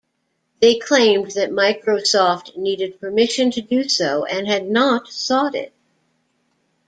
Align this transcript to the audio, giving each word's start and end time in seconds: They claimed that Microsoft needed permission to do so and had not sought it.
They 0.61 0.79
claimed 0.79 1.29
that 1.35 1.51
Microsoft 1.51 2.57
needed 2.57 2.99
permission 2.99 3.51
to 3.51 3.61
do 3.61 3.87
so 3.87 4.25
and 4.25 4.47
had 4.47 4.67
not 4.67 5.09
sought 5.09 5.53
it. 5.53 5.73